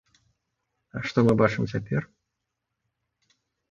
А 0.95 1.03
што 1.11 1.17
мы 1.29 1.33
бачым 1.43 1.71
цяпер? 1.77 2.01